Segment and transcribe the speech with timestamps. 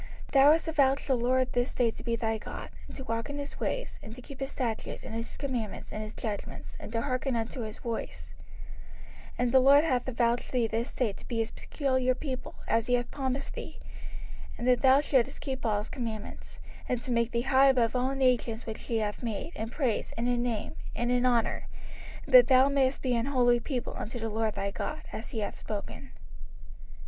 [0.29, 3.29] 05:026:017 Thou hast avouched the LORD this day to be thy God, and to walk
[3.29, 6.91] in his ways, and to keep his statutes, and his commandments, and his judgments, and
[6.91, 8.33] to hearken unto his voice:
[9.33, 12.87] 05:026:018 And the LORD hath avouched thee this day to be his peculiar people, as
[12.87, 13.77] he hath promised thee,
[14.57, 16.59] and that thou shouldest keep all his commandments;
[16.89, 20.13] 05:026:019 And to make thee high above all nations which he hath made, in praise,
[20.17, 21.67] and in name, and in honour;
[22.25, 25.41] and that thou mayest be an holy people unto the LORD thy God, as he
[25.41, 26.09] hath spoken.